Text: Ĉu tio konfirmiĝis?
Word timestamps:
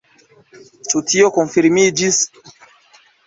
Ĉu 0.91 1.01
tio 1.11 1.29
konfirmiĝis? 1.37 2.19